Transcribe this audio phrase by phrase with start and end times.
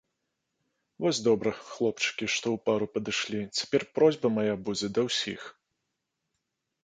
[1.03, 5.41] Вось добра, хлопчыкі, што ў пару падышлі, цяпер просьба мая будзе да ўсіх.